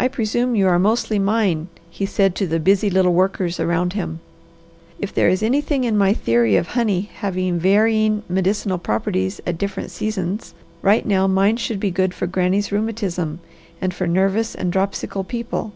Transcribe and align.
"I 0.00 0.08
presume 0.08 0.56
you 0.56 0.66
are 0.68 0.78
mostly 0.78 1.18
mine," 1.18 1.68
he 1.90 2.06
said 2.06 2.34
to 2.36 2.46
the 2.46 2.58
busy 2.58 2.88
little 2.88 3.12
workers 3.12 3.60
around 3.60 3.92
him. 3.92 4.20
"If 4.98 5.12
there 5.12 5.28
is 5.28 5.42
anything 5.42 5.84
in 5.84 5.98
my 5.98 6.14
theory 6.14 6.56
of 6.56 6.68
honey 6.68 7.10
having 7.16 7.58
varying 7.58 8.22
medicinal 8.30 8.78
properties 8.78 9.42
at 9.46 9.58
different 9.58 9.90
seasons, 9.90 10.54
right 10.80 11.04
now 11.04 11.26
mine 11.26 11.58
should 11.58 11.80
be 11.80 11.90
good 11.90 12.14
for 12.14 12.26
Granny's 12.26 12.72
rheumatism 12.72 13.40
and 13.78 13.92
for 13.92 14.06
nervous 14.06 14.54
and 14.54 14.72
dropsical 14.72 15.22
people. 15.22 15.74